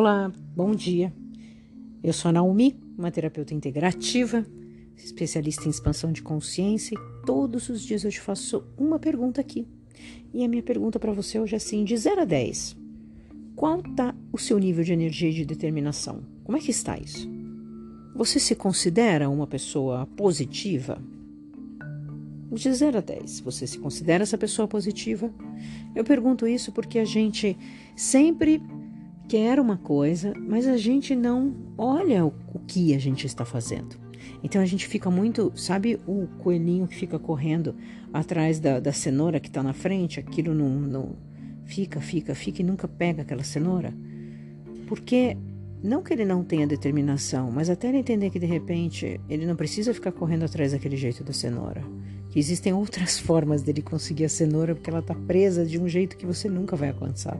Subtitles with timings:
[0.00, 1.12] Olá, bom dia.
[2.04, 4.46] Eu sou a Naomi, uma terapeuta integrativa,
[4.96, 9.66] especialista em expansão de consciência e todos os dias eu te faço uma pergunta aqui.
[10.32, 12.76] E a minha pergunta para você hoje é assim, de 0 a 10.
[13.56, 16.22] Qual está o seu nível de energia e de determinação?
[16.44, 17.28] Como é que está isso?
[18.14, 21.02] Você se considera uma pessoa positiva?
[22.52, 25.28] De 0 a 10, você se considera essa pessoa positiva?
[25.92, 27.58] Eu pergunto isso porque a gente
[27.96, 28.62] sempre
[29.28, 32.32] quer uma coisa, mas a gente não olha o,
[32.66, 33.96] que a gente está fazendo.
[34.42, 37.74] Então a gente fica muito, sabe o coelhinho que fica correndo
[38.12, 40.18] atrás da, da cenoura que está na frente?
[40.18, 41.16] Aquilo não, não
[41.64, 43.92] fica, fica, fica e nunca pega aquela cenoura?
[44.86, 45.36] Porque
[45.82, 49.54] não que ele não tenha determinação, mas até ele entender que de repente ele não
[49.54, 51.82] precisa ficar correndo atrás daquele jeito da cenoura.
[52.30, 56.16] Que existem outras formas dele conseguir a cenoura porque ela está presa de um jeito
[56.16, 57.38] que você nunca vai alcançar.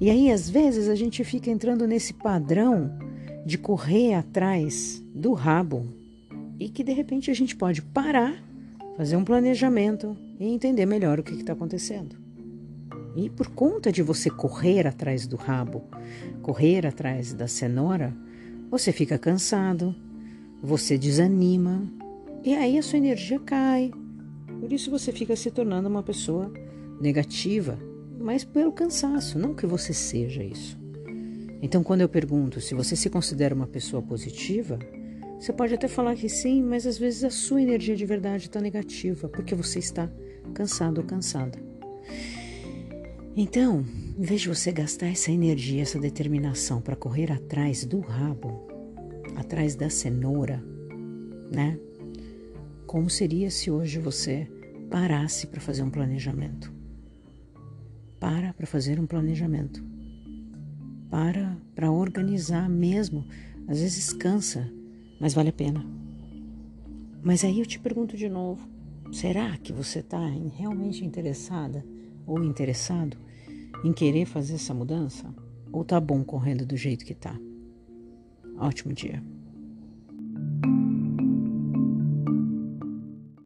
[0.00, 2.90] E aí, às vezes, a gente fica entrando nesse padrão
[3.46, 5.86] de correr atrás do rabo
[6.58, 8.42] e que de repente a gente pode parar,
[8.96, 12.16] fazer um planejamento e entender melhor o que está acontecendo.
[13.14, 15.84] E por conta de você correr atrás do rabo,
[16.42, 18.12] correr atrás da cenoura,
[18.70, 19.94] você fica cansado,
[20.62, 21.82] você desanima
[22.44, 23.90] e aí a sua energia cai.
[24.60, 26.52] Por isso você fica se tornando uma pessoa
[27.00, 27.78] negativa,
[28.18, 30.78] mas pelo cansaço, não que você seja isso.
[31.62, 34.78] Então, quando eu pergunto se você se considera uma pessoa positiva,
[35.38, 38.60] você pode até falar que sim, mas às vezes a sua energia de verdade está
[38.60, 40.10] negativa, porque você está
[40.54, 41.58] cansado ou cansada.
[43.36, 43.84] Então,
[44.18, 48.66] em vez de você gastar essa energia, essa determinação para correr atrás do rabo,
[49.36, 50.64] atrás da cenoura,
[51.52, 51.78] né?
[52.86, 54.48] Como seria se hoje você
[54.90, 56.72] parasse para fazer um planejamento?
[58.18, 59.84] Para para fazer um planejamento.
[61.10, 63.26] Para para organizar mesmo.
[63.68, 64.70] Às vezes cansa,
[65.20, 65.84] mas vale a pena.
[67.22, 68.68] Mas aí eu te pergunto de novo:
[69.12, 71.84] será que você está realmente interessada
[72.26, 73.16] ou interessado
[73.84, 75.34] em querer fazer essa mudança?
[75.72, 77.38] Ou tá bom correndo do jeito que tá?
[78.58, 79.22] Ótimo dia.